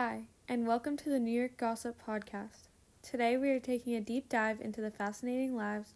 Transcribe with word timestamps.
Hi, 0.00 0.28
and 0.48 0.64
welcome 0.64 0.96
to 0.96 1.10
the 1.10 1.18
New 1.18 1.36
York 1.36 1.56
Gossip 1.56 2.00
Podcast. 2.06 2.68
Today 3.02 3.36
we 3.36 3.50
are 3.50 3.58
taking 3.58 3.96
a 3.96 4.00
deep 4.00 4.28
dive 4.28 4.60
into 4.60 4.80
the 4.80 4.92
fascinating 4.92 5.56
lives 5.56 5.94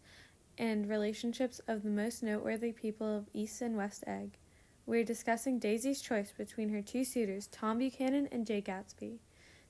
and 0.58 0.88
relationships 0.88 1.60
of 1.69 1.85
the 1.85 1.88
most 1.88 2.21
noteworthy 2.21 2.72
people 2.72 3.17
of 3.17 3.28
East 3.33 3.62
and 3.62 3.76
West 3.76 4.03
Egg. 4.04 4.38
We 4.87 4.99
are 4.99 5.04
discussing 5.04 5.60
Daisy's 5.60 6.01
choice 6.01 6.33
between 6.37 6.71
her 6.71 6.83
two 6.83 7.04
suitors, 7.04 7.46
Tom 7.46 7.78
Buchanan 7.78 8.28
and 8.33 8.44
Jay 8.44 8.60
Gatsby. 8.60 9.19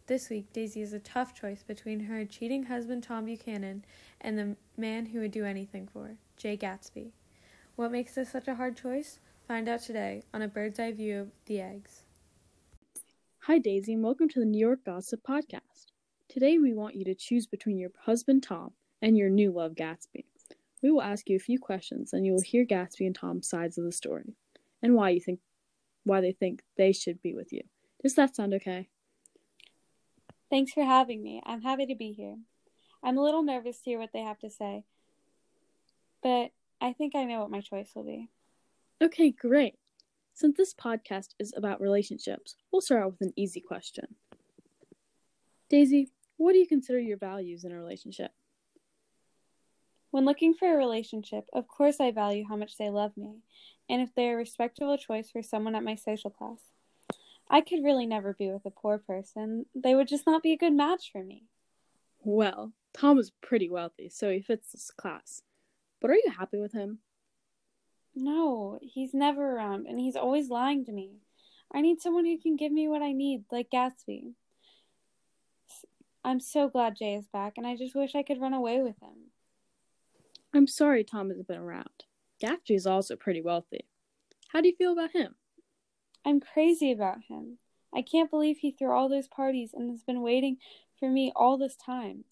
This 0.06 0.30
week, 0.30 0.50
Daisy 0.54 0.80
has 0.80 0.94
a 0.94 0.98
tough 0.98 1.34
choice 1.38 1.62
between 1.62 2.00
her 2.00 2.24
cheating 2.24 2.62
husband, 2.62 3.02
Tom 3.02 3.26
Buchanan, 3.26 3.84
and 4.18 4.38
the 4.38 4.56
man 4.78 5.04
who 5.04 5.20
would 5.20 5.32
do 5.32 5.44
anything 5.44 5.86
for 5.92 6.16
Jay 6.38 6.56
Gatsby. 6.56 7.10
What 7.76 7.92
makes 7.92 8.14
this 8.14 8.32
such 8.32 8.48
a 8.48 8.54
hard 8.54 8.78
choice? 8.78 9.18
Find 9.46 9.68
out 9.68 9.82
today 9.82 10.22
on 10.32 10.40
a 10.40 10.48
bird's 10.48 10.80
eye 10.80 10.92
view 10.92 11.20
of 11.20 11.28
the 11.44 11.60
eggs. 11.60 12.01
Hi, 13.46 13.58
Daisy, 13.58 13.94
and 13.94 14.04
welcome 14.04 14.28
to 14.28 14.38
the 14.38 14.46
New 14.46 14.60
York 14.60 14.84
Gossip 14.86 15.20
Podcast. 15.28 15.86
Today, 16.28 16.58
we 16.58 16.74
want 16.74 16.94
you 16.94 17.04
to 17.06 17.14
choose 17.16 17.44
between 17.44 17.76
your 17.76 17.90
husband, 17.98 18.44
Tom, 18.44 18.70
and 19.02 19.18
your 19.18 19.30
new 19.30 19.50
love, 19.50 19.72
Gatsby. 19.74 20.26
We 20.80 20.92
will 20.92 21.02
ask 21.02 21.28
you 21.28 21.34
a 21.34 21.40
few 21.40 21.58
questions, 21.58 22.12
and 22.12 22.24
you 22.24 22.34
will 22.34 22.42
hear 22.42 22.64
Gatsby 22.64 23.04
and 23.04 23.16
Tom's 23.16 23.48
sides 23.48 23.78
of 23.78 23.84
the 23.84 23.90
story 23.90 24.36
and 24.80 24.94
why 24.94 25.10
you 25.10 25.18
think 25.18 25.40
why 26.04 26.20
they 26.20 26.30
think 26.30 26.62
they 26.76 26.92
should 26.92 27.20
be 27.20 27.34
with 27.34 27.52
you. 27.52 27.62
Does 28.00 28.14
that 28.14 28.36
sound 28.36 28.54
okay? 28.54 28.88
Thanks 30.48 30.72
for 30.72 30.84
having 30.84 31.20
me. 31.20 31.42
I'm 31.44 31.62
happy 31.62 31.86
to 31.86 31.96
be 31.96 32.12
here. 32.12 32.36
I'm 33.02 33.18
a 33.18 33.22
little 33.24 33.42
nervous 33.42 33.80
to 33.80 33.90
hear 33.90 33.98
what 33.98 34.12
they 34.12 34.22
have 34.22 34.38
to 34.38 34.50
say, 34.50 34.84
but 36.22 36.52
I 36.80 36.92
think 36.92 37.16
I 37.16 37.24
know 37.24 37.40
what 37.40 37.50
my 37.50 37.60
choice 37.60 37.90
will 37.96 38.04
be. 38.04 38.30
Okay, 39.02 39.32
great. 39.32 39.74
Since 40.34 40.56
this 40.56 40.74
podcast 40.74 41.34
is 41.38 41.52
about 41.56 41.80
relationships, 41.80 42.56
we'll 42.70 42.80
start 42.80 43.02
out 43.02 43.12
with 43.12 43.28
an 43.28 43.34
easy 43.36 43.60
question. 43.60 44.16
Daisy, 45.68 46.10
what 46.36 46.52
do 46.52 46.58
you 46.58 46.66
consider 46.66 46.98
your 46.98 47.18
values 47.18 47.64
in 47.64 47.72
a 47.72 47.76
relationship? 47.76 48.30
When 50.10 50.24
looking 50.24 50.54
for 50.54 50.72
a 50.72 50.76
relationship, 50.76 51.44
of 51.52 51.68
course 51.68 52.00
I 52.00 52.10
value 52.10 52.44
how 52.48 52.56
much 52.56 52.76
they 52.76 52.90
love 52.90 53.16
me, 53.16 53.42
and 53.88 54.02
if 54.02 54.14
they 54.14 54.28
are 54.28 54.34
a 54.34 54.36
respectable 54.36 54.98
choice 54.98 55.30
for 55.30 55.42
someone 55.42 55.74
at 55.74 55.84
my 55.84 55.94
social 55.94 56.30
class. 56.30 56.60
I 57.48 57.60
could 57.60 57.84
really 57.84 58.06
never 58.06 58.34
be 58.34 58.50
with 58.50 58.64
a 58.64 58.70
poor 58.70 58.98
person. 58.98 59.66
They 59.74 59.94
would 59.94 60.08
just 60.08 60.26
not 60.26 60.42
be 60.42 60.52
a 60.52 60.58
good 60.58 60.72
match 60.72 61.10
for 61.12 61.22
me. 61.22 61.44
Well, 62.24 62.72
Tom 62.94 63.18
is 63.18 63.32
pretty 63.42 63.68
wealthy, 63.68 64.08
so 64.08 64.30
he 64.30 64.40
fits 64.40 64.72
this 64.72 64.90
class. 64.90 65.42
But 66.00 66.10
are 66.10 66.14
you 66.14 66.32
happy 66.38 66.58
with 66.58 66.72
him? 66.72 66.98
No, 68.14 68.78
he's 68.82 69.14
never 69.14 69.56
around, 69.56 69.86
and 69.86 69.98
he's 69.98 70.16
always 70.16 70.48
lying 70.48 70.84
to 70.84 70.92
me. 70.92 71.16
I 71.72 71.80
need 71.80 72.00
someone 72.00 72.26
who 72.26 72.38
can 72.38 72.56
give 72.56 72.72
me 72.72 72.88
what 72.88 73.02
I 73.02 73.12
need, 73.12 73.44
like 73.50 73.70
Gatsby. 73.70 74.32
I'm 76.24 76.38
so 76.38 76.68
glad 76.68 76.96
Jay 76.96 77.14
is 77.14 77.26
back, 77.26 77.54
and 77.56 77.66
I 77.66 77.76
just 77.76 77.94
wish 77.94 78.14
I 78.14 78.22
could 78.22 78.40
run 78.40 78.52
away 78.52 78.80
with 78.80 79.00
him. 79.00 79.30
I'm 80.54 80.66
sorry 80.66 81.02
Tom 81.02 81.28
hasn't 81.28 81.48
been 81.48 81.58
around. 81.58 82.04
Gatsby 82.42 82.76
is 82.76 82.86
also 82.86 83.16
pretty 83.16 83.40
wealthy. 83.40 83.86
How 84.48 84.60
do 84.60 84.68
you 84.68 84.76
feel 84.76 84.92
about 84.92 85.12
him? 85.12 85.34
I'm 86.24 86.40
crazy 86.40 86.92
about 86.92 87.18
him. 87.28 87.58
I 87.94 88.02
can't 88.02 88.30
believe 88.30 88.58
he 88.58 88.70
threw 88.70 88.92
all 88.92 89.08
those 89.08 89.28
parties 89.28 89.70
and 89.72 89.90
has 89.90 90.02
been 90.02 90.22
waiting 90.22 90.58
for 90.98 91.08
me 91.08 91.32
all 91.34 91.56
this 91.56 91.76
time. 91.76 92.24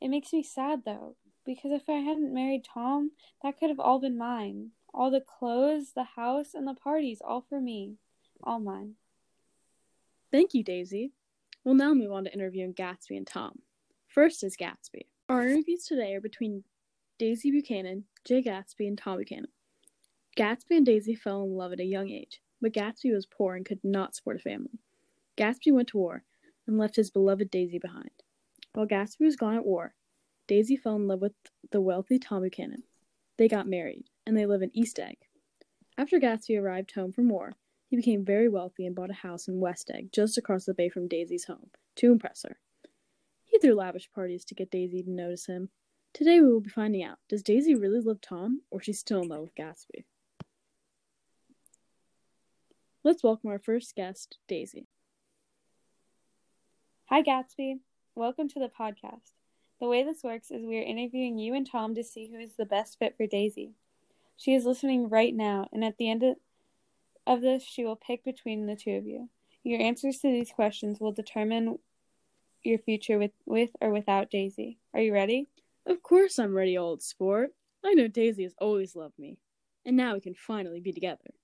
It 0.00 0.08
makes 0.08 0.32
me 0.32 0.42
sad, 0.42 0.82
though, 0.84 1.16
because 1.44 1.72
if 1.72 1.88
I 1.88 1.94
hadn't 1.94 2.34
married 2.34 2.64
Tom, 2.64 3.12
that 3.42 3.58
could 3.58 3.70
have 3.70 3.80
all 3.80 3.98
been 3.98 4.18
mine. 4.18 4.70
All 4.94 5.10
the 5.10 5.20
clothes, 5.20 5.92
the 5.94 6.04
house, 6.04 6.54
and 6.54 6.66
the 6.66 6.74
parties, 6.74 7.22
all 7.24 7.44
for 7.48 7.60
me. 7.60 7.96
All 8.42 8.60
mine. 8.60 8.94
Thank 10.30 10.54
you, 10.54 10.62
Daisy. 10.62 11.12
We'll 11.64 11.74
now 11.74 11.94
move 11.94 12.12
on 12.12 12.24
to 12.24 12.32
interviewing 12.32 12.74
Gatsby 12.74 13.16
and 13.16 13.26
Tom. 13.26 13.60
First 14.08 14.42
is 14.42 14.56
Gatsby. 14.56 15.06
Our 15.28 15.46
interviews 15.46 15.84
today 15.84 16.14
are 16.14 16.20
between 16.20 16.64
Daisy 17.18 17.50
Buchanan, 17.50 18.04
Jay 18.24 18.42
Gatsby, 18.42 18.88
and 18.88 18.98
Tom 18.98 19.18
Buchanan. 19.18 19.48
Gatsby 20.36 20.76
and 20.76 20.86
Daisy 20.86 21.14
fell 21.14 21.44
in 21.44 21.54
love 21.54 21.72
at 21.72 21.80
a 21.80 21.84
young 21.84 22.10
age, 22.10 22.42
but 22.60 22.72
Gatsby 22.72 23.14
was 23.14 23.26
poor 23.26 23.54
and 23.54 23.64
could 23.64 23.80
not 23.84 24.14
support 24.14 24.36
a 24.36 24.40
family. 24.40 24.80
Gatsby 25.36 25.72
went 25.72 25.88
to 25.88 25.98
war 25.98 26.24
and 26.66 26.78
left 26.78 26.96
his 26.96 27.10
beloved 27.10 27.50
Daisy 27.50 27.78
behind. 27.78 28.10
While 28.72 28.86
Gatsby 28.86 29.24
was 29.24 29.36
gone 29.36 29.56
at 29.56 29.64
war, 29.64 29.94
Daisy 30.48 30.76
fell 30.76 30.96
in 30.96 31.06
love 31.06 31.20
with 31.20 31.34
the 31.70 31.80
wealthy 31.80 32.18
Tom 32.18 32.42
Buchanan. 32.42 32.82
They 33.38 33.48
got 33.48 33.68
married, 33.68 34.04
and 34.26 34.36
they 34.36 34.46
live 34.46 34.62
in 34.62 34.76
East 34.76 34.98
Egg. 34.98 35.16
After 35.98 36.18
Gatsby 36.18 36.60
arrived 36.60 36.92
home 36.92 37.12
from 37.12 37.28
war, 37.28 37.54
he 37.88 37.96
became 37.96 38.24
very 38.24 38.48
wealthy 38.48 38.86
and 38.86 38.94
bought 38.94 39.10
a 39.10 39.14
house 39.14 39.48
in 39.48 39.60
West 39.60 39.90
Egg, 39.92 40.10
just 40.12 40.38
across 40.38 40.64
the 40.64 40.74
bay 40.74 40.88
from 40.88 41.08
Daisy's 41.08 41.44
home, 41.44 41.70
to 41.96 42.10
impress 42.10 42.44
her. 42.48 42.58
He 43.44 43.58
threw 43.58 43.74
lavish 43.74 44.10
parties 44.14 44.44
to 44.46 44.54
get 44.54 44.70
Daisy 44.70 45.02
to 45.02 45.10
notice 45.10 45.46
him. 45.46 45.68
Today 46.14 46.40
we 46.40 46.50
will 46.50 46.60
be 46.60 46.70
finding 46.70 47.02
out 47.02 47.18
does 47.28 47.42
Daisy 47.42 47.74
really 47.74 48.00
love 48.00 48.20
Tom, 48.20 48.62
or 48.70 48.80
she's 48.80 48.98
still 48.98 49.22
in 49.22 49.28
love 49.28 49.42
with 49.42 49.54
Gatsby? 49.54 50.04
Let's 53.04 53.22
welcome 53.22 53.50
our 53.50 53.58
first 53.58 53.94
guest, 53.96 54.38
Daisy. 54.46 54.86
Hi, 57.06 57.22
Gatsby. 57.22 57.80
Welcome 58.14 58.48
to 58.48 58.60
the 58.60 58.70
podcast. 58.70 59.32
The 59.80 59.88
way 59.88 60.04
this 60.04 60.22
works 60.22 60.50
is 60.50 60.64
we 60.64 60.78
are 60.78 60.82
interviewing 60.82 61.36
you 61.36 61.54
and 61.54 61.68
Tom 61.68 61.94
to 61.96 62.04
see 62.04 62.30
who 62.30 62.38
is 62.38 62.54
the 62.54 62.64
best 62.64 62.98
fit 62.98 63.16
for 63.16 63.26
Daisy. 63.26 63.74
She 64.36 64.54
is 64.54 64.64
listening 64.64 65.08
right 65.08 65.34
now, 65.34 65.68
and 65.72 65.84
at 65.84 65.96
the 65.98 66.10
end 66.10 66.24
of 67.26 67.40
this, 67.40 67.62
she 67.62 67.84
will 67.84 67.96
pick 67.96 68.24
between 68.24 68.66
the 68.66 68.76
two 68.76 68.92
of 68.92 69.06
you. 69.06 69.28
Your 69.62 69.80
answers 69.80 70.18
to 70.18 70.28
these 70.28 70.50
questions 70.50 70.98
will 70.98 71.12
determine 71.12 71.78
your 72.64 72.78
future 72.78 73.18
with, 73.18 73.32
with 73.46 73.70
or 73.80 73.90
without 73.90 74.30
Daisy. 74.30 74.78
Are 74.94 75.00
you 75.00 75.12
ready? 75.12 75.48
Of 75.86 76.02
course 76.02 76.38
I'm 76.38 76.54
ready, 76.54 76.76
old 76.76 77.02
sport. 77.02 77.50
I 77.84 77.94
know 77.94 78.08
Daisy 78.08 78.44
has 78.44 78.54
always 78.58 78.96
loved 78.96 79.18
me, 79.18 79.38
and 79.84 79.96
now 79.96 80.14
we 80.14 80.20
can 80.20 80.34
finally 80.34 80.80
be 80.80 80.92
together. 80.92 81.34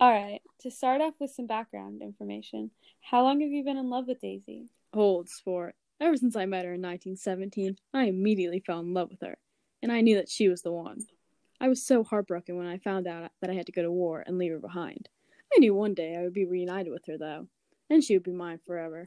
All 0.00 0.10
right, 0.10 0.40
to 0.60 0.70
start 0.70 1.00
off 1.00 1.14
with 1.20 1.30
some 1.30 1.46
background 1.46 2.02
information, 2.02 2.70
how 3.00 3.22
long 3.22 3.40
have 3.40 3.50
you 3.50 3.62
been 3.64 3.76
in 3.76 3.90
love 3.90 4.06
with 4.08 4.20
Daisy? 4.20 4.70
Old 4.92 5.28
sport. 5.28 5.76
Ever 6.00 6.16
since 6.16 6.34
I 6.34 6.46
met 6.46 6.64
her 6.64 6.74
in 6.74 6.82
1917, 6.82 7.76
I 7.92 8.04
immediately 8.06 8.60
fell 8.60 8.80
in 8.80 8.92
love 8.92 9.10
with 9.10 9.20
her, 9.20 9.38
and 9.82 9.92
I 9.92 10.00
knew 10.00 10.16
that 10.16 10.28
she 10.28 10.48
was 10.48 10.62
the 10.62 10.72
one. 10.72 11.06
I 11.60 11.68
was 11.68 11.84
so 11.84 12.04
heartbroken 12.04 12.56
when 12.56 12.66
I 12.66 12.78
found 12.78 13.06
out 13.06 13.30
that 13.40 13.50
I 13.50 13.54
had 13.54 13.66
to 13.66 13.72
go 13.72 13.82
to 13.82 13.90
war 13.90 14.22
and 14.26 14.38
leave 14.38 14.52
her 14.52 14.58
behind. 14.58 15.08
I 15.54 15.60
knew 15.60 15.74
one 15.74 15.94
day 15.94 16.16
I 16.16 16.22
would 16.22 16.34
be 16.34 16.44
reunited 16.44 16.92
with 16.92 17.06
her, 17.06 17.16
though, 17.16 17.48
and 17.88 18.02
she 18.02 18.14
would 18.14 18.24
be 18.24 18.32
mine 18.32 18.58
forever. 18.66 19.06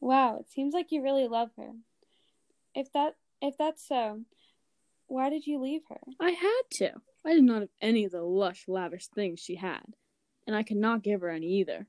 Wow, 0.00 0.38
it 0.40 0.50
seems 0.50 0.74
like 0.74 0.92
you 0.92 1.02
really 1.02 1.28
love 1.28 1.50
her. 1.56 1.72
If 2.74 2.92
that 2.92 3.16
if 3.40 3.56
that's 3.56 3.86
so, 3.86 4.22
why 5.06 5.30
did 5.30 5.46
you 5.46 5.60
leave 5.60 5.82
her? 5.88 6.00
I 6.20 6.30
had 6.30 6.62
to. 6.72 6.92
I 7.24 7.34
did 7.34 7.44
not 7.44 7.60
have 7.60 7.70
any 7.80 8.04
of 8.04 8.12
the 8.12 8.22
lush, 8.22 8.64
lavish 8.68 9.06
things 9.06 9.40
she 9.40 9.56
had, 9.56 9.94
and 10.46 10.56
I 10.56 10.62
could 10.62 10.76
not 10.76 11.02
give 11.02 11.20
her 11.20 11.30
any 11.30 11.46
either. 11.58 11.86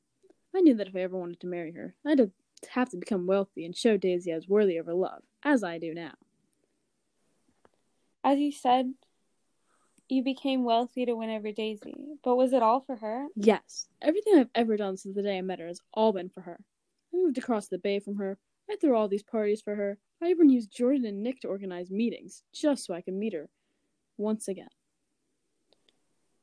I 0.55 0.61
knew 0.61 0.75
that 0.75 0.87
if 0.87 0.95
I 0.95 1.01
ever 1.01 1.17
wanted 1.17 1.39
to 1.41 1.47
marry 1.47 1.71
her, 1.73 1.95
I'd 2.05 2.31
have 2.71 2.89
to 2.89 2.97
become 2.97 3.27
wealthy 3.27 3.65
and 3.65 3.75
show 3.75 3.97
Daisy 3.97 4.33
I 4.33 4.35
was 4.35 4.47
worthy 4.47 4.77
of 4.77 4.87
her 4.87 4.93
love, 4.93 5.23
as 5.43 5.63
I 5.63 5.77
do 5.77 5.93
now. 5.93 6.13
As 8.23 8.39
you 8.39 8.51
said, 8.51 8.93
you 10.09 10.23
became 10.23 10.63
wealthy 10.63 11.05
to 11.05 11.15
win 11.15 11.29
over 11.29 11.51
Daisy, 11.51 11.93
but 12.23 12.35
was 12.35 12.51
it 12.53 12.63
all 12.63 12.81
for 12.81 12.95
her? 12.95 13.27
Yes. 13.35 13.87
Everything 14.01 14.37
I've 14.37 14.49
ever 14.55 14.75
done 14.75 14.97
since 14.97 15.15
the 15.15 15.21
day 15.21 15.37
I 15.37 15.41
met 15.41 15.59
her 15.59 15.67
has 15.67 15.81
all 15.93 16.11
been 16.11 16.29
for 16.29 16.41
her. 16.41 16.59
I 17.13 17.17
moved 17.17 17.37
across 17.37 17.67
the 17.67 17.77
bay 17.77 17.99
from 17.99 18.17
her. 18.17 18.37
I 18.69 18.75
threw 18.75 18.95
all 18.95 19.07
these 19.07 19.23
parties 19.23 19.61
for 19.61 19.75
her. 19.75 19.97
I 20.21 20.27
even 20.27 20.49
used 20.49 20.71
Jordan 20.71 21.05
and 21.05 21.23
Nick 21.23 21.41
to 21.41 21.47
organize 21.47 21.89
meetings, 21.89 22.43
just 22.53 22.85
so 22.85 22.93
I 22.93 23.01
could 23.01 23.13
meet 23.13 23.33
her 23.33 23.49
once 24.17 24.47
again. 24.47 24.69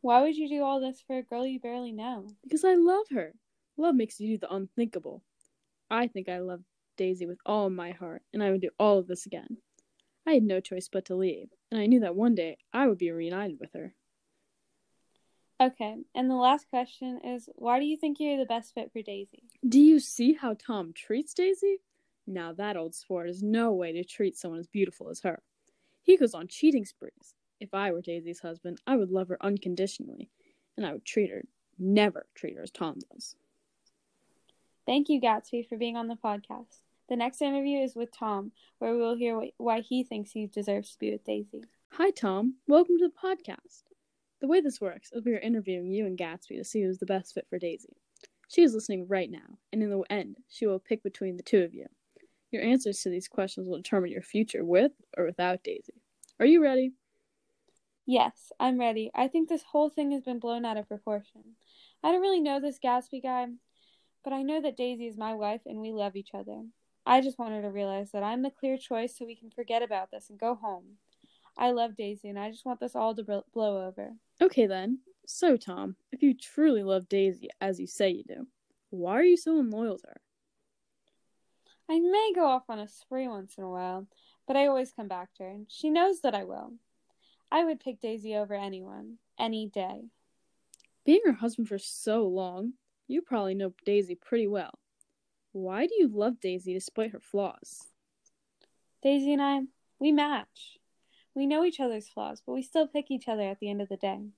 Why 0.00 0.22
would 0.22 0.36
you 0.36 0.48
do 0.48 0.62
all 0.62 0.80
this 0.80 1.02
for 1.06 1.18
a 1.18 1.22
girl 1.22 1.44
you 1.44 1.60
barely 1.60 1.92
know? 1.92 2.26
Because 2.42 2.64
I 2.64 2.74
love 2.74 3.06
her. 3.10 3.34
Love 3.76 3.94
makes 3.94 4.18
you 4.20 4.36
do 4.36 4.38
the 4.38 4.54
unthinkable. 4.54 5.22
I 5.90 6.06
think 6.06 6.28
I 6.28 6.38
love 6.38 6.62
Daisy 6.96 7.26
with 7.26 7.38
all 7.44 7.68
my 7.68 7.90
heart, 7.90 8.22
and 8.32 8.42
I 8.42 8.50
would 8.50 8.60
do 8.60 8.70
all 8.78 8.98
of 8.98 9.08
this 9.08 9.26
again. 9.26 9.58
I 10.26 10.34
had 10.34 10.42
no 10.42 10.60
choice 10.60 10.88
but 10.90 11.04
to 11.06 11.14
leave, 11.14 11.50
and 11.70 11.80
I 11.80 11.86
knew 11.86 12.00
that 12.00 12.16
one 12.16 12.34
day 12.34 12.58
I 12.72 12.88
would 12.88 12.98
be 12.98 13.10
reunited 13.10 13.58
with 13.60 13.72
her. 13.74 13.94
Okay, 15.60 15.96
and 16.14 16.28
the 16.28 16.34
last 16.34 16.68
question 16.68 17.20
is 17.24 17.48
why 17.54 17.78
do 17.78 17.86
you 17.86 17.96
think 17.96 18.18
you're 18.18 18.36
the 18.36 18.44
best 18.44 18.74
fit 18.74 18.92
for 18.92 19.00
Daisy? 19.00 19.44
Do 19.66 19.80
you 19.80 20.00
see 20.00 20.34
how 20.34 20.54
Tom 20.54 20.92
treats 20.92 21.32
Daisy? 21.32 21.78
Now 22.26 22.52
that 22.54 22.76
old 22.76 22.94
sport 22.94 23.30
is 23.30 23.42
no 23.42 23.72
way 23.72 23.92
to 23.92 24.04
treat 24.04 24.36
someone 24.36 24.60
as 24.60 24.66
beautiful 24.66 25.08
as 25.08 25.20
her. 25.20 25.40
He 26.02 26.16
goes 26.16 26.34
on 26.34 26.48
cheating 26.48 26.84
sprees. 26.84 27.34
If 27.58 27.72
I 27.72 27.92
were 27.92 28.02
Daisy's 28.02 28.40
husband, 28.40 28.80
I 28.86 28.96
would 28.96 29.10
love 29.10 29.28
her 29.28 29.38
unconditionally, 29.40 30.28
and 30.76 30.84
I 30.84 30.92
would 30.92 31.04
treat 31.04 31.30
her, 31.30 31.42
never 31.78 32.26
treat 32.34 32.56
her 32.56 32.62
as 32.62 32.70
Tom 32.70 32.98
does. 33.12 33.36
Thank 34.84 35.08
you, 35.08 35.20
Gatsby, 35.20 35.68
for 35.68 35.78
being 35.78 35.96
on 35.96 36.08
the 36.08 36.16
podcast. 36.16 36.82
The 37.08 37.14
next 37.14 37.40
interview 37.40 37.78
is 37.78 37.94
with 37.94 38.10
Tom, 38.10 38.50
where 38.80 38.92
we 38.92 38.98
will 38.98 39.14
hear 39.14 39.40
why 39.58 39.80
he 39.80 40.02
thinks 40.02 40.32
he 40.32 40.48
deserves 40.48 40.90
to 40.90 40.98
be 40.98 41.12
with 41.12 41.22
Daisy. 41.22 41.62
Hi, 41.92 42.10
Tom. 42.10 42.56
Welcome 42.66 42.98
to 42.98 43.06
the 43.06 43.14
podcast. 43.14 43.84
The 44.40 44.48
way 44.48 44.60
this 44.60 44.80
works 44.80 45.10
is 45.12 45.24
we 45.24 45.34
are 45.34 45.38
interviewing 45.38 45.86
you 45.86 46.04
and 46.04 46.18
Gatsby 46.18 46.56
to 46.56 46.64
see 46.64 46.82
who's 46.82 46.98
the 46.98 47.06
best 47.06 47.32
fit 47.32 47.46
for 47.48 47.60
Daisy. 47.60 47.96
She 48.48 48.62
is 48.62 48.74
listening 48.74 49.06
right 49.06 49.30
now, 49.30 49.58
and 49.72 49.84
in 49.84 49.90
the 49.90 50.02
end, 50.10 50.38
she 50.48 50.66
will 50.66 50.80
pick 50.80 51.04
between 51.04 51.36
the 51.36 51.44
two 51.44 51.62
of 51.62 51.72
you. 51.72 51.86
Your 52.50 52.64
answers 52.64 53.00
to 53.02 53.08
these 53.08 53.28
questions 53.28 53.68
will 53.68 53.76
determine 53.76 54.10
your 54.10 54.22
future 54.22 54.64
with 54.64 54.90
or 55.16 55.26
without 55.26 55.62
Daisy. 55.62 56.02
Are 56.40 56.46
you 56.46 56.60
ready? 56.60 56.90
Yes, 58.04 58.50
I'm 58.58 58.80
ready. 58.80 59.12
I 59.14 59.28
think 59.28 59.48
this 59.48 59.62
whole 59.62 59.90
thing 59.90 60.10
has 60.10 60.24
been 60.24 60.40
blown 60.40 60.64
out 60.64 60.76
of 60.76 60.88
proportion. 60.88 61.54
I 62.02 62.10
don't 62.10 62.20
really 62.20 62.40
know 62.40 62.58
this 62.58 62.80
Gatsby 62.84 63.22
guy, 63.22 63.46
but 64.24 64.32
I 64.32 64.42
know 64.42 64.60
that 64.60 64.76
Daisy 64.76 65.06
is 65.06 65.16
my 65.16 65.34
wife 65.34 65.60
and 65.66 65.80
we 65.80 65.92
love 65.92 66.16
each 66.16 66.30
other. 66.34 66.64
I 67.06 67.20
just 67.20 67.38
want 67.38 67.54
her 67.54 67.62
to 67.62 67.70
realize 67.70 68.10
that 68.10 68.24
I'm 68.24 68.42
the 68.42 68.50
clear 68.50 68.76
choice 68.76 69.16
so 69.16 69.24
we 69.24 69.36
can 69.36 69.50
forget 69.50 69.82
about 69.82 70.10
this 70.10 70.28
and 70.28 70.38
go 70.38 70.56
home. 70.56 70.98
I 71.56 71.70
love 71.70 71.96
Daisy 71.96 72.28
and 72.28 72.38
I 72.38 72.50
just 72.50 72.66
want 72.66 72.80
this 72.80 72.96
all 72.96 73.14
to 73.14 73.44
blow 73.52 73.86
over. 73.86 74.12
Okay 74.42 74.66
then. 74.66 74.98
So, 75.24 75.56
Tom, 75.56 75.96
if 76.12 76.22
you 76.22 76.34
truly 76.34 76.82
love 76.82 77.08
Daisy 77.08 77.48
as 77.60 77.80
you 77.80 77.86
say 77.86 78.10
you 78.10 78.24
do, 78.24 78.46
why 78.90 79.14
are 79.14 79.24
you 79.24 79.36
so 79.36 79.58
unloyal 79.58 79.98
to 79.98 80.06
her? 80.08 80.20
I 81.88 82.00
may 82.00 82.32
go 82.34 82.46
off 82.46 82.64
on 82.68 82.80
a 82.80 82.88
spree 82.88 83.28
once 83.28 83.54
in 83.56 83.64
a 83.64 83.70
while, 83.70 84.06
but 84.46 84.56
I 84.56 84.66
always 84.66 84.92
come 84.92 85.06
back 85.06 85.32
to 85.34 85.44
her, 85.44 85.48
and 85.48 85.66
she 85.68 85.88
knows 85.88 86.20
that 86.22 86.34
I 86.34 86.44
will. 86.44 86.72
I 87.50 87.64
would 87.64 87.78
pick 87.78 88.00
Daisy 88.00 88.34
over 88.34 88.54
anyone, 88.54 89.18
any 89.38 89.68
day. 89.68 90.06
Being 91.04 91.20
her 91.26 91.32
husband 91.32 91.68
for 91.68 91.78
so 91.78 92.26
long, 92.26 92.72
you 93.06 93.22
probably 93.22 93.54
know 93.54 93.72
Daisy 93.84 94.16
pretty 94.16 94.48
well. 94.48 94.78
Why 95.56 95.86
do 95.86 95.94
you 95.96 96.06
love 96.06 96.38
Daisy 96.38 96.74
despite 96.74 97.12
her 97.12 97.18
flaws? 97.18 97.86
Daisy 99.02 99.32
and 99.32 99.40
I, 99.40 99.60
we 99.98 100.12
match. 100.12 100.76
We 101.34 101.46
know 101.46 101.64
each 101.64 101.80
other's 101.80 102.10
flaws, 102.10 102.42
but 102.44 102.52
we 102.52 102.60
still 102.60 102.86
pick 102.86 103.10
each 103.10 103.26
other 103.26 103.40
at 103.40 103.58
the 103.58 103.70
end 103.70 103.80
of 103.80 103.88
the 103.88 103.96
day. 103.96 104.32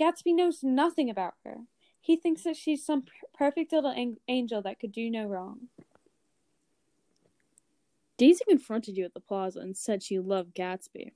Gatsby 0.00 0.34
knows 0.34 0.60
nothing 0.62 1.10
about 1.10 1.34
her. 1.44 1.64
He 2.00 2.16
thinks 2.16 2.44
that 2.44 2.56
she's 2.56 2.82
some 2.82 3.04
perfect 3.36 3.72
little 3.72 3.94
angel 4.26 4.62
that 4.62 4.80
could 4.80 4.90
do 4.90 5.10
no 5.10 5.26
wrong. 5.26 5.68
Daisy 8.16 8.42
confronted 8.48 8.96
you 8.96 9.04
at 9.04 9.12
the 9.12 9.20
plaza 9.20 9.60
and 9.60 9.76
said 9.76 10.02
she 10.02 10.18
loved 10.18 10.54
Gatsby. 10.54 11.12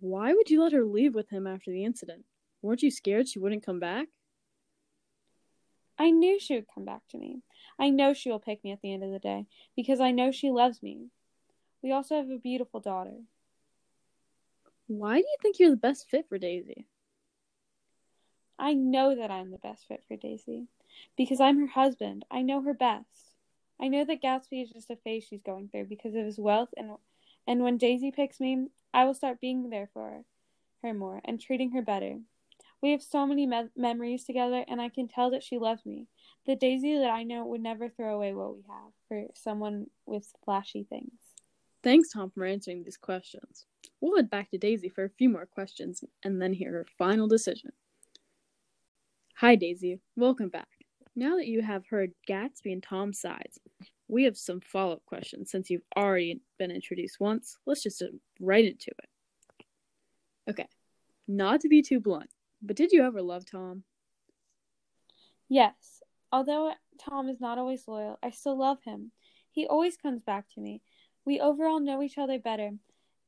Why 0.00 0.32
would 0.32 0.50
you 0.50 0.60
let 0.60 0.72
her 0.72 0.84
leave 0.84 1.14
with 1.14 1.30
him 1.30 1.46
after 1.46 1.70
the 1.70 1.84
incident? 1.84 2.24
Weren't 2.62 2.82
you 2.82 2.90
scared 2.90 3.28
she 3.28 3.38
wouldn't 3.38 3.64
come 3.64 3.78
back? 3.78 4.08
I 5.96 6.10
knew 6.10 6.40
she 6.40 6.56
would 6.56 6.66
come 6.74 6.84
back 6.84 7.02
to 7.10 7.18
me. 7.18 7.42
I 7.80 7.88
know 7.88 8.12
she 8.12 8.30
will 8.30 8.38
pick 8.38 8.62
me 8.62 8.72
at 8.72 8.82
the 8.82 8.92
end 8.92 9.02
of 9.02 9.10
the 9.10 9.18
day 9.18 9.46
because 9.74 10.00
I 10.00 10.10
know 10.10 10.30
she 10.30 10.50
loves 10.50 10.82
me. 10.82 11.06
We 11.82 11.90
also 11.92 12.16
have 12.16 12.28
a 12.28 12.36
beautiful 12.36 12.78
daughter. 12.78 13.22
Why 14.86 15.14
do 15.14 15.26
you 15.26 15.36
think 15.40 15.58
you're 15.58 15.70
the 15.70 15.76
best 15.76 16.06
fit 16.10 16.28
for 16.28 16.36
Daisy? 16.36 16.86
I 18.58 18.74
know 18.74 19.16
that 19.16 19.30
I'm 19.30 19.50
the 19.50 19.56
best 19.56 19.88
fit 19.88 20.04
for 20.06 20.16
Daisy 20.18 20.66
because 21.16 21.40
I'm 21.40 21.58
her 21.58 21.68
husband. 21.68 22.26
I 22.30 22.42
know 22.42 22.60
her 22.60 22.74
best. 22.74 23.34
I 23.80 23.88
know 23.88 24.04
that 24.04 24.20
Gatsby 24.22 24.62
is 24.62 24.70
just 24.70 24.90
a 24.90 24.96
phase 24.96 25.24
she's 25.24 25.42
going 25.42 25.68
through 25.68 25.86
because 25.86 26.14
of 26.14 26.26
his 26.26 26.38
wealth, 26.38 26.68
and 26.76 26.90
and 27.46 27.62
when 27.62 27.78
Daisy 27.78 28.10
picks 28.10 28.38
me, 28.38 28.66
I 28.92 29.06
will 29.06 29.14
start 29.14 29.40
being 29.40 29.70
there 29.70 29.88
for 29.94 30.22
her, 30.82 30.92
more 30.92 31.22
and 31.24 31.40
treating 31.40 31.70
her 31.70 31.80
better. 31.80 32.18
We 32.82 32.90
have 32.90 33.02
so 33.02 33.26
many 33.26 33.46
me- 33.46 33.70
memories 33.74 34.24
together, 34.24 34.66
and 34.68 34.82
I 34.82 34.90
can 34.90 35.08
tell 35.08 35.30
that 35.30 35.42
she 35.42 35.56
loves 35.56 35.86
me. 35.86 36.08
The 36.46 36.56
Daisy 36.56 36.98
that 36.98 37.10
I 37.10 37.22
know 37.22 37.44
would 37.46 37.60
never 37.60 37.88
throw 37.88 38.14
away 38.14 38.34
what 38.34 38.54
we 38.54 38.62
have 38.68 38.92
for 39.08 39.24
someone 39.34 39.86
with 40.06 40.26
flashy 40.44 40.84
things. 40.84 41.12
Thanks, 41.82 42.10
Tom, 42.10 42.30
for 42.30 42.44
answering 42.44 42.82
these 42.82 42.96
questions. 42.96 43.66
We'll 44.00 44.16
head 44.16 44.30
back 44.30 44.50
to 44.50 44.58
Daisy 44.58 44.88
for 44.88 45.04
a 45.04 45.10
few 45.10 45.28
more 45.28 45.46
questions 45.46 46.02
and 46.22 46.40
then 46.40 46.52
hear 46.52 46.72
her 46.72 46.86
final 46.98 47.28
decision. 47.28 47.72
Hi, 49.36 49.54
Daisy. 49.54 50.00
Welcome 50.16 50.48
back. 50.48 50.68
Now 51.16 51.36
that 51.36 51.46
you 51.46 51.62
have 51.62 51.86
heard 51.86 52.12
Gatsby 52.28 52.72
and 52.72 52.82
Tom's 52.82 53.20
sides, 53.20 53.58
we 54.08 54.24
have 54.24 54.36
some 54.36 54.60
follow 54.60 54.94
up 54.94 55.06
questions 55.06 55.50
since 55.50 55.70
you've 55.70 55.86
already 55.96 56.40
been 56.58 56.70
introduced 56.70 57.20
once. 57.20 57.56
Let's 57.66 57.82
just 57.82 58.00
get 58.00 58.10
right 58.40 58.64
into 58.64 58.90
it. 58.98 59.66
Okay, 60.50 60.66
not 61.28 61.60
to 61.60 61.68
be 61.68 61.82
too 61.82 62.00
blunt, 62.00 62.30
but 62.62 62.76
did 62.76 62.92
you 62.92 63.04
ever 63.04 63.22
love 63.22 63.44
Tom? 63.44 63.84
Yes. 65.48 65.99
Although 66.32 66.74
Tom 66.98 67.28
is 67.28 67.40
not 67.40 67.58
always 67.58 67.88
loyal, 67.88 68.18
I 68.22 68.30
still 68.30 68.58
love 68.58 68.82
him. 68.84 69.12
He 69.50 69.66
always 69.66 69.96
comes 69.96 70.22
back 70.22 70.46
to 70.54 70.60
me. 70.60 70.82
We 71.24 71.40
overall 71.40 71.80
know 71.80 72.02
each 72.02 72.18
other 72.18 72.38
better 72.38 72.72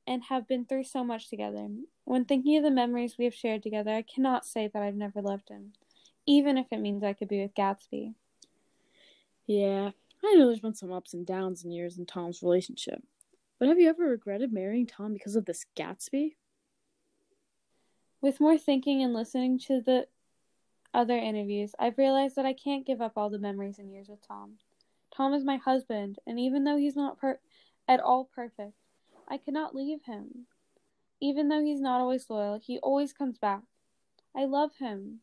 and 0.07 0.25
have 0.25 0.49
been 0.49 0.65
through 0.65 0.85
so 0.85 1.05
much 1.05 1.29
together. 1.29 1.69
When 2.05 2.25
thinking 2.25 2.57
of 2.57 2.65
the 2.65 2.71
memories 2.71 3.17
we 3.19 3.25
have 3.25 3.35
shared 3.35 3.63
together, 3.63 3.93
I 3.93 4.03
cannot 4.03 4.47
say 4.47 4.69
that 4.73 4.83
I've 4.83 4.95
never 4.95 5.21
loved 5.21 5.49
him 5.49 5.73
even 6.27 6.57
if 6.57 6.67
it 6.71 6.81
means 6.81 7.03
I 7.03 7.13
could 7.13 7.29
be 7.29 7.43
with 7.43 7.55
Gatsby. 7.55 8.15
Yeah, 9.47 9.91
I 10.25 10.35
know 10.35 10.47
there's 10.47 10.61
been 10.61 10.75
some 10.75 10.93
ups 10.93 11.15
and 11.15 11.27
downs 11.27 11.65
in 11.65 11.73
years 11.73 11.99
in 11.99 12.07
Tom's 12.07 12.43
relationship. 12.43 13.03
But 13.59 13.69
have 13.69 13.79
you 13.79 13.89
ever 13.89 14.05
regretted 14.05 14.53
marrying 14.53 14.87
Tom 14.87 15.13
because 15.13 15.37
of 15.37 15.45
this 15.45 15.67
Gatsby? 15.77 16.35
With 18.21 18.41
more 18.41 18.59
thinking 18.59 19.03
and 19.03 19.13
listening 19.13 19.59
to 19.67 19.81
the 19.81 20.07
other 20.95 21.17
interviews, 21.17 21.75
I've 21.79 21.99
realized 21.99 22.37
that 22.37 22.47
I 22.47 22.53
can't 22.53 22.87
give 22.87 23.01
up 23.01 23.13
all 23.17 23.31
the 23.31 23.39
memories 23.39 23.79
and 23.79 23.91
years 23.91 24.09
with 24.09 24.27
Tom. 24.27 24.59
Tom 25.15 25.35
is 25.35 25.45
my 25.45 25.57
husband, 25.57 26.19
and 26.27 26.39
even 26.39 26.65
though 26.65 26.77
he's 26.77 26.97
not 26.97 27.19
per- 27.19 27.41
at 27.89 28.01
all 28.01 28.29
perfect, 28.35 28.75
I 29.29 29.39
cannot 29.39 29.75
leave 29.75 30.01
him. 30.05 30.47
Even 31.21 31.49
though 31.49 31.63
he's 31.63 31.81
not 31.81 32.01
always 32.01 32.29
loyal, 32.29 32.59
he 32.63 32.79
always 32.79 33.13
comes 33.13 33.39
back. 33.39 33.63
I 34.37 34.45
love 34.47 34.77
him. 34.79 35.21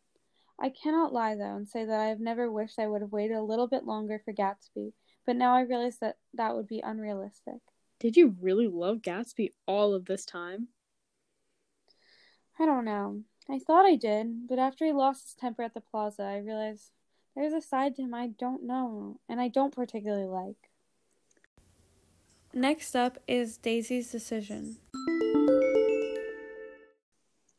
I 0.59 0.69
cannot 0.69 1.13
lie, 1.13 1.35
though, 1.35 1.55
and 1.55 1.67
say 1.67 1.85
that 1.85 1.99
I 1.99 2.07
have 2.07 2.19
never 2.19 2.51
wished 2.51 2.79
I 2.79 2.87
would 2.87 3.01
have 3.01 3.11
waited 3.11 3.37
a 3.37 3.41
little 3.41 3.67
bit 3.67 3.85
longer 3.85 4.21
for 4.23 4.33
Gatsby, 4.33 4.93
but 5.25 5.35
now 5.35 5.55
I 5.55 5.61
realize 5.61 5.97
that 5.99 6.17
that 6.33 6.55
would 6.55 6.67
be 6.67 6.81
unrealistic. 6.81 7.61
Did 7.99 8.15
you 8.17 8.35
really 8.41 8.67
love 8.67 9.01
Gatsby 9.01 9.53
all 9.65 9.93
of 9.93 10.05
this 10.05 10.25
time? 10.25 10.69
I 12.59 12.65
don't 12.65 12.85
know. 12.85 13.23
I 13.51 13.57
thought 13.57 13.85
I 13.85 13.95
did, 13.95 14.47
but 14.47 14.59
after 14.59 14.85
he 14.85 14.91
lost 14.91 15.23
his 15.23 15.33
temper 15.33 15.63
at 15.63 15.73
the 15.73 15.81
plaza, 15.81 16.21
I 16.21 16.37
realized 16.37 16.91
there's 17.35 17.53
a 17.53 17.61
side 17.61 17.95
to 17.95 18.03
him 18.03 18.13
I 18.13 18.27
don't 18.27 18.63
know, 18.63 19.19
and 19.27 19.41
I 19.41 19.47
don't 19.47 19.73
particularly 19.73 20.25
like. 20.25 20.69
Next 22.53 22.95
up 22.95 23.17
is 23.27 23.57
Daisy's 23.57 24.11
decision. 24.11 24.77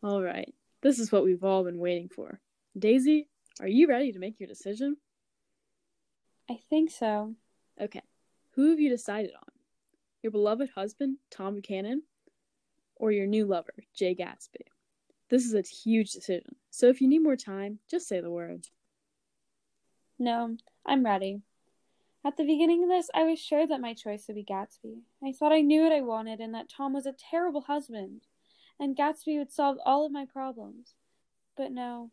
All 0.03 0.23
right, 0.23 0.55
this 0.81 1.01
is 1.01 1.11
what 1.11 1.25
we've 1.25 1.43
all 1.43 1.65
been 1.65 1.79
waiting 1.79 2.09
for. 2.09 2.41
Daisy, 2.79 3.29
are 3.61 3.69
you 3.69 3.89
ready 3.89 4.13
to 4.13 4.19
make 4.21 4.39
your 4.39 4.49
decision? 4.49 4.97
I 6.49 6.59
think 6.71 6.91
so. 6.91 7.35
Okay. 7.81 8.03
Who 8.53 8.71
have 8.71 8.81
you 8.81 8.91
decided 8.91 9.33
on? 9.35 9.53
Your 10.23 10.31
beloved 10.31 10.71
husband, 10.75 11.17
Tom 11.31 11.55
Buchanan, 11.55 12.03
or 12.97 13.11
your 13.11 13.27
new 13.27 13.47
lover, 13.47 13.75
Jay 13.95 14.15
Gatsby? 14.15 14.70
This 15.31 15.45
is 15.45 15.55
a 15.55 15.63
huge 15.63 16.11
decision, 16.11 16.57
so 16.71 16.89
if 16.89 17.01
you 17.01 17.09
need 17.09 17.23
more 17.23 17.37
time, 17.37 17.79
just 17.89 18.09
say 18.09 18.21
the 18.21 18.31
word. 18.31 18.67
No, 20.19 20.57
I'm 20.85 21.05
ready. 21.05 21.41
At 22.25 22.37
the 22.37 22.45
beginning 22.45 22.83
of 22.83 22.91
this, 22.91 23.09
I 23.15 23.23
was 23.23 23.39
sure 23.39 23.67
that 23.67 23.81
my 23.81 23.95
choice 23.95 24.27
would 24.27 24.35
be 24.35 24.45
Gatsby. 24.45 25.01
I 25.25 25.33
thought 25.33 25.53
I 25.53 25.63
knew 25.63 25.85
what 25.85 25.93
I 25.93 26.03
wanted 26.03 26.41
and 26.41 26.55
that 26.55 26.69
Tom 26.69 26.93
was 26.93 27.07
a 27.07 27.15
terrible 27.15 27.63
husband, 27.63 28.27
and 28.79 28.97
Gatsby 28.97 29.39
would 29.39 29.53
solve 29.53 29.79
all 29.87 30.05
of 30.05 30.13
my 30.13 30.27
problems. 30.27 30.95
But 31.57 31.73
no, 31.73 32.11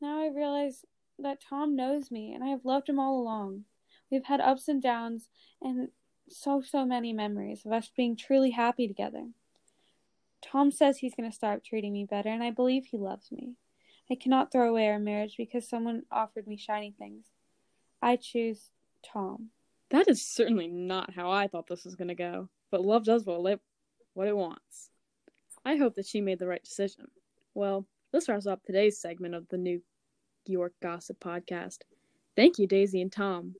now 0.00 0.22
I 0.22 0.28
realize 0.34 0.84
that 1.18 1.40
Tom 1.40 1.76
knows 1.76 2.10
me 2.10 2.32
and 2.32 2.42
I 2.42 2.48
have 2.48 2.64
loved 2.64 2.88
him 2.88 2.98
all 2.98 3.20
along. 3.20 3.64
We've 4.10 4.24
had 4.24 4.40
ups 4.40 4.66
and 4.68 4.82
downs 4.82 5.28
and 5.60 5.88
so, 6.28 6.62
so 6.62 6.84
many 6.84 7.12
memories 7.12 7.64
of 7.64 7.72
us 7.72 7.90
being 7.94 8.16
truly 8.16 8.50
happy 8.50 8.88
together. 8.88 9.28
Tom 10.50 10.70
says 10.70 10.98
he's 10.98 11.14
going 11.14 11.28
to 11.30 11.34
start 11.34 11.64
treating 11.64 11.92
me 11.92 12.04
better, 12.04 12.28
and 12.28 12.42
I 12.42 12.50
believe 12.50 12.86
he 12.86 12.98
loves 12.98 13.32
me. 13.32 13.54
I 14.10 14.14
cannot 14.14 14.52
throw 14.52 14.68
away 14.68 14.88
our 14.88 14.98
marriage 14.98 15.34
because 15.36 15.68
someone 15.68 16.02
offered 16.10 16.46
me 16.46 16.56
shiny 16.56 16.94
things. 16.96 17.26
I 18.00 18.16
choose 18.16 18.70
Tom. 19.04 19.50
That 19.90 20.08
is 20.08 20.24
certainly 20.24 20.68
not 20.68 21.12
how 21.14 21.30
I 21.30 21.48
thought 21.48 21.66
this 21.66 21.84
was 21.84 21.96
going 21.96 22.08
to 22.08 22.14
go, 22.14 22.48
but 22.70 22.84
love 22.84 23.04
does 23.04 23.24
what 23.24 23.44
it, 23.50 23.60
what 24.14 24.28
it 24.28 24.36
wants. 24.36 24.90
I 25.64 25.76
hope 25.76 25.96
that 25.96 26.06
she 26.06 26.20
made 26.20 26.38
the 26.38 26.46
right 26.46 26.62
decision. 26.62 27.06
Well, 27.54 27.86
this 28.12 28.28
wraps 28.28 28.46
up 28.46 28.62
today's 28.62 29.00
segment 29.00 29.34
of 29.34 29.48
the 29.48 29.58
New 29.58 29.82
York 30.46 30.74
Gossip 30.80 31.18
Podcast. 31.18 31.78
Thank 32.36 32.58
you, 32.58 32.66
Daisy 32.66 33.00
and 33.00 33.10
Tom 33.10 33.54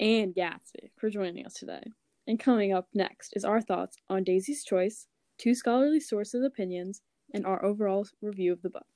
and 0.00 0.34
Gatsby 0.34 0.90
for 0.96 1.10
joining 1.10 1.44
us 1.44 1.54
today. 1.54 1.82
And 2.26 2.40
coming 2.40 2.72
up 2.72 2.88
next 2.94 3.34
is 3.36 3.44
our 3.44 3.60
thoughts 3.60 3.98
on 4.08 4.24
Daisy's 4.24 4.64
Choice, 4.64 5.06
two 5.38 5.54
scholarly 5.54 6.00
sources' 6.00 6.44
opinions, 6.44 7.02
and 7.32 7.44
our 7.44 7.64
overall 7.64 8.06
review 8.22 8.52
of 8.52 8.62
the 8.62 8.70
book. 8.70 8.86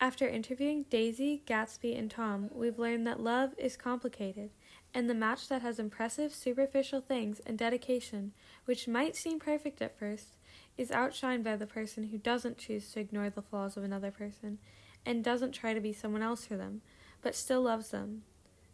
After 0.00 0.26
interviewing 0.26 0.86
Daisy, 0.88 1.42
Gatsby, 1.46 1.98
and 1.98 2.10
Tom, 2.10 2.48
we've 2.54 2.78
learned 2.78 3.06
that 3.06 3.20
love 3.20 3.52
is 3.58 3.76
complicated, 3.76 4.50
and 4.94 5.10
the 5.10 5.14
match 5.14 5.48
that 5.48 5.60
has 5.60 5.78
impressive 5.78 6.34
superficial 6.34 7.02
things 7.02 7.40
and 7.44 7.58
dedication, 7.58 8.32
which 8.64 8.88
might 8.88 9.14
seem 9.14 9.38
perfect 9.38 9.82
at 9.82 9.98
first, 9.98 10.36
is 10.78 10.88
outshined 10.88 11.44
by 11.44 11.54
the 11.54 11.66
person 11.66 12.04
who 12.04 12.16
doesn't 12.16 12.56
choose 12.56 12.90
to 12.92 13.00
ignore 13.00 13.28
the 13.28 13.42
flaws 13.42 13.76
of 13.76 13.84
another 13.84 14.10
person 14.10 14.58
and 15.04 15.22
doesn't 15.22 15.52
try 15.52 15.74
to 15.74 15.80
be 15.80 15.92
someone 15.92 16.22
else 16.22 16.46
for 16.46 16.56
them, 16.56 16.80
but 17.20 17.34
still 17.34 17.60
loves 17.60 17.90
them. 17.90 18.22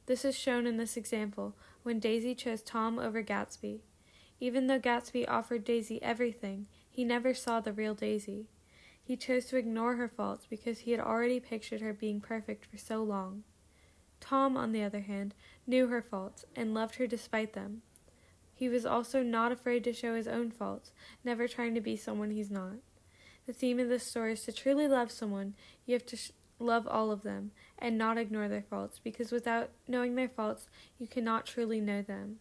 This 0.07 0.25
is 0.25 0.39
shown 0.39 0.65
in 0.65 0.77
this 0.77 0.97
example 0.97 1.57
when 1.83 1.99
Daisy 1.99 2.37
chose 2.37 2.63
Tom 2.63 3.01
over 3.01 3.21
Gatsby. 3.25 3.81
Even 4.39 4.67
though 4.67 4.79
Gatsby 4.79 5.25
offered 5.29 5.65
Daisy 5.65 6.03
everything, 6.03 6.67
he 6.91 7.05
never 7.05 7.33
saw 7.33 7.61
the 7.61 7.73
real 7.73 7.95
Daisy. 7.95 8.47
He 9.03 9.17
chose 9.17 9.47
to 9.47 9.57
ignore 9.57 9.97
her 9.97 10.09
faults 10.09 10.47
because 10.49 10.81
he 10.81 10.91
had 10.91 11.01
already 11.01 11.41
pictured 11.41 11.81
her 11.81 11.93
being 11.93 12.21
perfect 12.21 12.67
for 12.67 12.77
so 12.77 13.03
long. 13.03 13.45
Tom, 14.21 14.57
on 14.57 14.73
the 14.73 14.83
other 14.83 15.01
hand, 15.01 15.35
knew 15.67 15.87
her 15.89 16.03
faults 16.03 16.45
and 16.55 16.75
loved 16.75 16.97
her 16.97 17.07
despite 17.07 17.53
them. 17.53 17.83
He 18.55 18.69
was 18.69 18.87
also 18.87 19.23
not 19.23 19.53
afraid 19.53 19.85
to 19.85 19.93
show 19.93 20.15
his 20.15 20.27
own 20.27 20.51
faults, 20.51 20.93
never 21.23 21.47
trying 21.47 21.75
to 21.75 21.81
be 21.81 21.97
someone 21.97 22.31
he's 22.31 22.51
not. 22.51 22.77
The 23.47 23.53
theme 23.53 23.79
of 23.79 23.89
this 23.89 24.05
story 24.05 24.33
is 24.33 24.43
to 24.45 24.53
truly 24.53 24.89
love 24.89 25.11
someone, 25.11 25.55
you 25.85 25.93
have 25.93 26.07
to 26.07 26.17
sh- 26.17 26.33
love 26.59 26.89
all 26.89 27.13
of 27.13 27.23
them 27.23 27.53
and 27.79 27.99
not 27.99 28.19
ignore 28.19 28.49
their 28.49 28.63
faults, 28.63 28.99
because 28.99 29.31
without 29.31 29.71
knowing 29.87 30.15
their 30.15 30.29
faults, 30.29 30.69
you 30.99 31.07
cannot 31.07 31.47
truly 31.47 31.81
know 31.81 32.03
them. 32.03 32.39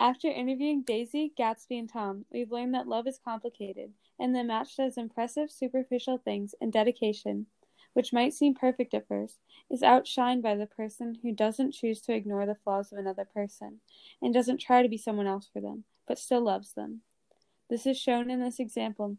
After 0.00 0.28
interviewing 0.28 0.80
Daisy, 0.80 1.30
Gatsby, 1.38 1.78
and 1.78 1.86
Tom, 1.86 2.24
we've 2.32 2.50
learned 2.50 2.72
that 2.72 2.88
love 2.88 3.06
is 3.06 3.20
complicated, 3.22 3.92
and 4.18 4.34
that 4.34 4.46
match 4.46 4.78
does 4.78 4.96
impressive 4.96 5.50
superficial 5.50 6.16
things 6.16 6.54
and 6.58 6.72
dedication, 6.72 7.44
which 7.92 8.10
might 8.10 8.32
seem 8.32 8.54
perfect 8.54 8.94
at 8.94 9.06
first, 9.06 9.40
is 9.70 9.82
outshined 9.82 10.40
by 10.40 10.54
the 10.54 10.64
person 10.64 11.18
who 11.22 11.32
doesn't 11.32 11.72
choose 11.72 12.00
to 12.00 12.14
ignore 12.14 12.46
the 12.46 12.54
flaws 12.54 12.90
of 12.90 12.98
another 12.98 13.26
person 13.26 13.80
and 14.22 14.32
doesn't 14.32 14.56
try 14.56 14.82
to 14.82 14.88
be 14.88 14.96
someone 14.96 15.26
else 15.26 15.50
for 15.52 15.60
them, 15.60 15.84
but 16.08 16.18
still 16.18 16.40
loves 16.40 16.72
them. 16.72 17.02
This 17.68 17.84
is 17.84 17.98
shown 17.98 18.30
in 18.30 18.40
this 18.40 18.58
example 18.58 19.18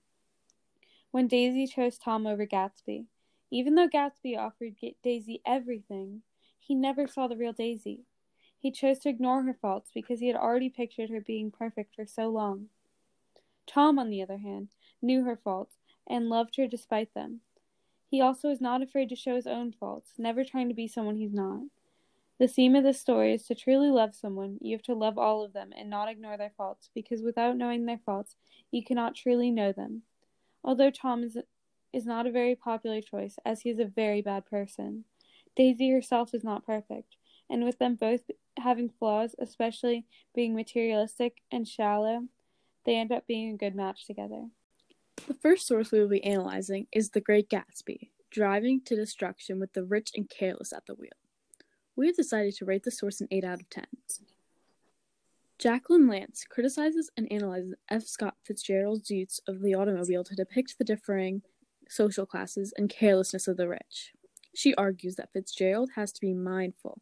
when 1.11 1.27
Daisy 1.27 1.67
chose 1.67 1.99
Tom 1.99 2.25
over 2.25 2.47
Gatsby. 2.47 3.05
Even 3.51 3.75
though 3.75 3.87
Gatsby 3.87 4.35
offered 4.35 4.77
Daisy 5.03 5.43
everything, 5.45 6.23
he 6.57 6.73
never 6.73 7.05
saw 7.05 7.27
the 7.27 7.37
real 7.37 7.53
Daisy. 7.53 8.05
He 8.61 8.69
chose 8.69 8.99
to 8.99 9.09
ignore 9.09 9.41
her 9.41 9.55
faults 9.55 9.89
because 9.91 10.19
he 10.19 10.27
had 10.27 10.35
already 10.35 10.69
pictured 10.69 11.09
her 11.09 11.19
being 11.19 11.49
perfect 11.49 11.95
for 11.95 12.05
so 12.05 12.29
long. 12.29 12.67
Tom, 13.65 13.97
on 13.97 14.11
the 14.11 14.21
other 14.21 14.37
hand, 14.37 14.69
knew 15.01 15.23
her 15.23 15.35
faults 15.35 15.77
and 16.05 16.29
loved 16.29 16.57
her 16.57 16.67
despite 16.67 17.13
them. 17.15 17.41
He 18.07 18.21
also 18.21 18.49
is 18.49 18.61
not 18.61 18.83
afraid 18.83 19.09
to 19.09 19.15
show 19.15 19.35
his 19.35 19.47
own 19.47 19.71
faults, 19.71 20.11
never 20.17 20.43
trying 20.43 20.67
to 20.67 20.75
be 20.75 20.87
someone 20.87 21.15
he's 21.15 21.33
not. 21.33 21.61
The 22.37 22.47
theme 22.47 22.75
of 22.75 22.83
this 22.83 22.99
story 22.99 23.33
is 23.33 23.47
to 23.47 23.55
truly 23.55 23.89
love 23.89 24.13
someone, 24.13 24.59
you 24.61 24.75
have 24.75 24.83
to 24.83 24.93
love 24.93 25.17
all 25.17 25.43
of 25.43 25.53
them 25.53 25.71
and 25.75 25.89
not 25.89 26.09
ignore 26.09 26.37
their 26.37 26.51
faults, 26.55 26.89
because 26.93 27.23
without 27.23 27.57
knowing 27.57 27.85
their 27.85 28.01
faults, 28.05 28.35
you 28.69 28.83
cannot 28.83 29.15
truly 29.15 29.49
know 29.49 29.71
them. 29.71 30.03
Although 30.63 30.91
Tom 30.91 31.23
is, 31.23 31.37
is 31.93 32.05
not 32.05 32.27
a 32.27 32.31
very 32.31 32.55
popular 32.55 33.01
choice, 33.01 33.37
as 33.43 33.61
he 33.61 33.71
is 33.71 33.79
a 33.79 33.85
very 33.85 34.21
bad 34.21 34.45
person, 34.45 35.05
Daisy 35.55 35.89
herself 35.89 36.33
is 36.33 36.43
not 36.43 36.65
perfect, 36.65 37.15
and 37.49 37.63
with 37.63 37.79
them 37.79 37.95
both 37.95 38.29
having 38.61 38.89
flaws, 38.89 39.35
especially 39.39 40.05
being 40.33 40.55
materialistic 40.55 41.41
and 41.51 41.67
shallow, 41.67 42.27
they 42.85 42.95
end 42.95 43.11
up 43.11 43.27
being 43.27 43.53
a 43.53 43.57
good 43.57 43.75
match 43.75 44.07
together. 44.07 44.47
The 45.27 45.33
first 45.35 45.67
source 45.67 45.91
we 45.91 45.99
will 45.99 46.07
be 46.07 46.23
analyzing 46.23 46.87
is 46.91 47.09
The 47.09 47.21
Great 47.21 47.49
Gatsby, 47.49 48.09
driving 48.31 48.81
to 48.85 48.95
destruction 48.95 49.59
with 49.59 49.73
the 49.73 49.83
rich 49.83 50.11
and 50.15 50.29
careless 50.29 50.73
at 50.73 50.85
the 50.85 50.95
wheel. 50.95 51.11
We 51.95 52.07
have 52.07 52.15
decided 52.15 52.55
to 52.55 52.65
rate 52.65 52.83
the 52.83 52.91
source 52.91 53.21
an 53.21 53.27
8 53.29 53.43
out 53.43 53.61
of 53.61 53.69
10. 53.69 53.85
Jacqueline 55.59 56.07
Lance 56.07 56.43
criticizes 56.49 57.11
and 57.15 57.31
analyzes 57.31 57.75
F. 57.87 58.03
Scott 58.03 58.35
Fitzgerald's 58.43 59.11
use 59.11 59.39
of 59.47 59.61
the 59.61 59.75
automobile 59.75 60.23
to 60.23 60.33
depict 60.33 60.77
the 60.77 60.83
differing 60.83 61.43
social 61.87 62.25
classes 62.25 62.73
and 62.75 62.89
carelessness 62.89 63.47
of 63.47 63.57
the 63.57 63.67
rich. 63.67 64.13
She 64.55 64.73
argues 64.75 65.17
that 65.17 65.31
Fitzgerald 65.31 65.91
has 65.95 66.11
to 66.13 66.21
be 66.21 66.33
mindful 66.33 66.99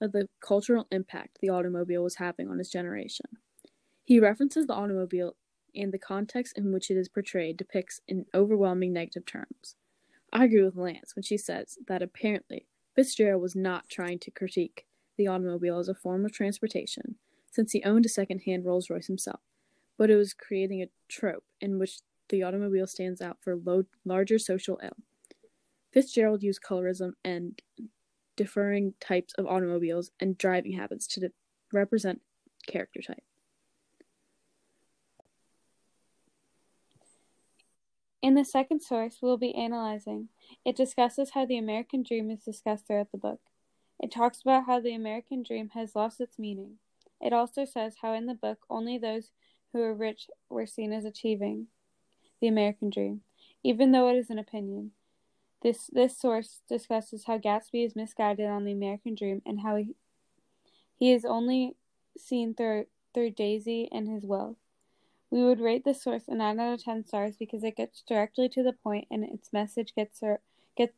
of 0.00 0.12
the 0.12 0.28
cultural 0.40 0.86
impact 0.90 1.38
the 1.40 1.48
automobile 1.48 2.02
was 2.02 2.16
having 2.16 2.48
on 2.48 2.58
his 2.58 2.70
generation. 2.70 3.26
He 4.04 4.20
references 4.20 4.66
the 4.66 4.74
automobile 4.74 5.36
and 5.74 5.92
the 5.92 5.98
context 5.98 6.56
in 6.56 6.72
which 6.72 6.90
it 6.90 6.96
is 6.96 7.08
portrayed 7.08 7.56
depicts 7.56 8.00
in 8.08 8.26
overwhelming 8.34 8.92
negative 8.92 9.26
terms. 9.26 9.76
I 10.32 10.44
agree 10.44 10.62
with 10.62 10.76
Lance 10.76 11.14
when 11.14 11.22
she 11.22 11.36
says 11.36 11.78
that 11.86 12.02
apparently 12.02 12.66
Fitzgerald 12.94 13.42
was 13.42 13.56
not 13.56 13.88
trying 13.88 14.18
to 14.20 14.30
critique 14.30 14.86
the 15.16 15.26
automobile 15.26 15.78
as 15.78 15.88
a 15.88 15.94
form 15.94 16.24
of 16.24 16.32
transportation, 16.32 17.16
since 17.50 17.72
he 17.72 17.82
owned 17.84 18.06
a 18.06 18.10
second-hand 18.10 18.64
Rolls 18.64 18.90
Royce 18.90 19.06
himself, 19.06 19.40
but 19.96 20.10
it 20.10 20.16
was 20.16 20.34
creating 20.34 20.82
a 20.82 20.90
trope 21.08 21.44
in 21.60 21.78
which 21.78 22.00
the 22.28 22.42
automobile 22.42 22.86
stands 22.86 23.20
out 23.20 23.38
for 23.40 23.56
low, 23.56 23.84
larger 24.04 24.38
social 24.38 24.78
ill. 24.82 24.96
Fitzgerald 25.92 26.42
used 26.42 26.60
colorism 26.62 27.12
and 27.24 27.60
differing 28.36 28.94
types 29.00 29.34
of 29.34 29.46
automobiles 29.46 30.10
and 30.20 30.38
driving 30.38 30.72
habits 30.72 31.06
to 31.08 31.20
de- 31.20 31.32
represent 31.72 32.20
character 32.66 33.00
type. 33.00 33.22
In 38.22 38.34
the 38.34 38.44
second 38.44 38.80
source 38.80 39.18
we'll 39.22 39.36
be 39.36 39.54
analyzing, 39.54 40.28
it 40.64 40.76
discusses 40.76 41.30
how 41.30 41.46
the 41.46 41.58
American 41.58 42.02
dream 42.02 42.30
is 42.30 42.44
discussed 42.44 42.86
throughout 42.86 43.12
the 43.12 43.18
book. 43.18 43.40
It 44.00 44.10
talks 44.10 44.42
about 44.42 44.66
how 44.66 44.80
the 44.80 44.94
American 44.94 45.42
dream 45.42 45.70
has 45.74 45.94
lost 45.94 46.20
its 46.20 46.38
meaning, 46.38 46.78
it 47.20 47.32
also 47.32 47.64
says 47.64 47.96
how 48.02 48.12
in 48.12 48.26
the 48.26 48.34
book 48.34 48.58
only 48.68 48.98
those 48.98 49.30
who 49.72 49.78
were 49.78 49.94
rich 49.94 50.28
were 50.48 50.66
seen 50.66 50.92
as 50.92 51.04
achieving 51.04 51.68
the 52.40 52.48
American 52.48 52.90
dream, 52.90 53.22
even 53.62 53.92
though 53.92 54.08
it 54.08 54.16
is 54.16 54.30
an 54.30 54.38
opinion. 54.38 54.92
This 55.62 55.90
this 55.92 56.18
source 56.18 56.60
discusses 56.68 57.24
how 57.26 57.38
Gatsby 57.38 57.84
is 57.84 57.96
misguided 57.96 58.46
on 58.46 58.64
the 58.64 58.72
American 58.72 59.14
dream 59.14 59.42
and 59.44 59.60
how 59.60 59.76
he, 59.76 59.94
he 60.96 61.12
is 61.12 61.24
only 61.24 61.76
seen 62.18 62.54
through 62.54 62.86
through 63.14 63.30
Daisy 63.30 63.88
and 63.90 64.08
his 64.08 64.24
wealth. 64.24 64.56
We 65.30 65.42
would 65.42 65.60
rate 65.60 65.84
this 65.84 66.02
source 66.02 66.24
a 66.28 66.34
9 66.34 66.60
out 66.60 66.74
of 66.74 66.84
10 66.84 67.04
stars 67.06 67.36
because 67.36 67.64
it 67.64 67.76
gets 67.76 68.02
directly 68.02 68.48
to 68.50 68.62
the 68.62 68.72
point 68.72 69.08
and 69.10 69.24
its 69.24 69.52
message 69.52 69.94
gets, 69.94 70.22
gets 70.76 70.94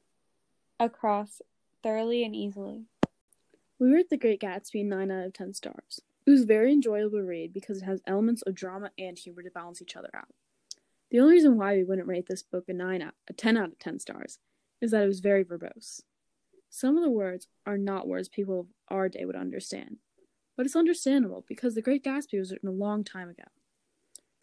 across 0.79 1.41
thoroughly 1.83 2.25
and 2.25 2.35
easily. 2.35 2.85
We 3.79 3.93
rate 3.93 4.11
The 4.11 4.17
Great 4.17 4.41
Gatsby 4.41 4.85
9 4.85 5.11
out 5.11 5.27
of 5.27 5.33
10 5.33 5.55
stars. 5.55 6.00
It 6.27 6.31
was 6.31 6.43
a 6.43 6.47
very 6.47 6.73
enjoyable 6.73 7.23
read 7.23 7.55
because 7.55 7.79
it 7.79 7.85
has 7.85 8.03
elements 8.07 8.43
of 8.43 8.55
drama 8.55 8.91
and 8.99 9.19
humor 9.19 9.43
to 9.43 9.50
balance 9.50 9.81
each 9.81 9.97
other 9.97 10.11
out. 10.15 10.29
The 11.11 11.21
only 11.21 11.35
reason 11.35 11.57
why 11.57 11.75
we 11.75 11.85
wouldn't 11.85 12.09
rate 12.09 12.27
this 12.29 12.43
book 12.43 12.65
a 12.69 12.75
9 12.75 13.00
out, 13.00 13.15
a 13.29 13.33
10 13.33 13.57
out 13.57 13.69
of 13.69 13.79
10 13.79 13.99
stars 13.99 14.38
is 14.81 14.91
that 14.91 15.03
it 15.03 15.07
was 15.07 15.21
very 15.21 15.45
verbose. 15.45 16.03
Some 16.69 16.97
of 16.97 17.03
the 17.03 17.11
words 17.11 17.49
are 17.65 17.79
not 17.79 18.07
words 18.07 18.29
people 18.29 18.61
of 18.61 18.67
our 18.88 19.09
day 19.09 19.25
would 19.25 19.37
understand, 19.37 19.97
but 20.57 20.67
it's 20.67 20.77
understandable 20.77 21.45
because 21.49 21.75
The 21.75 21.83
Great 21.83 22.05
Gatsby 22.05 22.38
was 22.38 22.53
written 22.53 22.69
a 22.69 22.73
long 22.73 23.05
time 23.05 23.31
ago. 23.31 23.45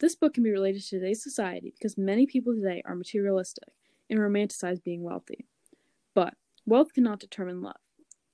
This 0.00 0.16
book 0.16 0.34
can 0.34 0.42
be 0.42 0.50
related 0.50 0.82
to 0.82 0.90
today's 0.90 1.22
society 1.22 1.72
because 1.74 1.96
many 1.96 2.26
people 2.26 2.54
today 2.54 2.82
are 2.84 2.96
materialistic 2.96 3.68
and 4.10 4.18
romanticize 4.18 4.82
being 4.82 5.02
wealthy. 5.02 5.46
But 6.14 6.34
wealth 6.66 6.92
cannot 6.92 7.20
determine 7.20 7.62
love. 7.62 7.76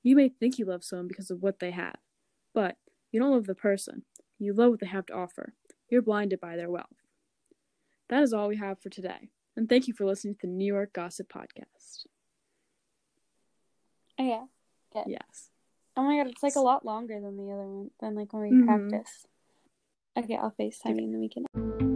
You 0.03 0.17
may 0.17 0.31
think 0.31 0.59
you 0.59 0.65
love 0.65 0.83
someone 0.83 1.07
because 1.07 1.31
of 1.31 1.43
what 1.43 1.61
they 1.61 1.71
have, 1.71 1.97
but 2.55 2.77
you 3.13 3.21
don't 3.21 3.31
love 3.31 3.47
the 3.47 3.55
person. 3.55 4.05
You 4.39 4.55
love 4.55 4.71
what 4.71 4.81
they 4.81 4.87
have 4.87 5.07
to 5.07 5.15
offer. 5.15 5.53
You're 5.89 6.03
blinded 6.03 6.41
by 6.41 6.57
their 6.57 6.71
wealth. 6.71 7.02
That 8.13 8.25
is 8.25 8.35
all 8.35 8.49
we 8.49 8.59
have 8.59 8.79
for 8.79 8.91
today. 8.91 9.31
And 9.57 9.71
thank 9.71 9.89
you 9.89 9.95
for 9.95 10.05
listening 10.05 10.35
to 10.35 10.41
the 10.43 10.53
New 10.53 10.67
York 10.67 10.93
Gossip 10.93 11.33
Podcast. 11.33 12.05
Oh, 14.19 14.29
yeah. 14.29 14.45
Good. 14.93 15.05
Yes. 15.07 15.49
Oh 15.97 16.03
my 16.03 16.19
god, 16.19 16.27
it's 16.27 16.43
like 16.43 16.57
a 16.57 16.61
lot 16.61 16.85
longer 16.85 17.19
than 17.19 17.39
the 17.39 17.51
other 17.51 17.67
one, 17.67 17.91
than 18.01 18.15
like 18.15 18.35
when 18.35 18.43
we 18.43 18.51
mm-hmm. 18.51 18.67
practiced. 18.67 19.27
Okay, 20.19 20.37
I'll 20.37 20.55
FaceTime 20.61 20.99
you 20.99 21.05
and 21.05 21.15
then 21.15 21.21
we 21.21 21.31
can. 21.31 21.92